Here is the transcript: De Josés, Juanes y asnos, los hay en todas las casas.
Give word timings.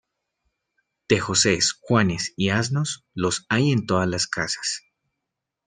De 1.07 1.19
Josés, 1.19 1.73
Juanes 1.79 2.33
y 2.35 2.49
asnos, 2.49 3.05
los 3.13 3.45
hay 3.49 3.71
en 3.71 3.85
todas 3.85 4.07
las 4.09 4.25
casas. 4.25 4.81